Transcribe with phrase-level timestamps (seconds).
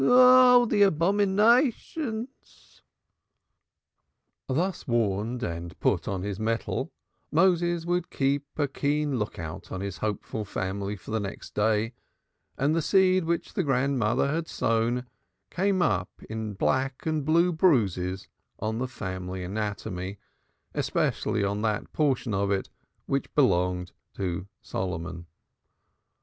[0.03, 2.81] Oh, the abominations!"
[4.47, 6.91] Thus warned and put on his mettle,
[7.31, 11.93] Moses would keep a keen look out on his hopeful family for the next day,
[12.57, 15.05] and the seed which the grandmother had sown
[15.51, 18.27] came up in black and blue bruises
[18.57, 20.17] or, the family anatomy,
[20.73, 22.71] especially on that portion of it
[23.05, 25.27] which belonged to Solomon.